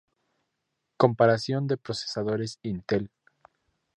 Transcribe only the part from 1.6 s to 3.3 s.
de procesadores Intel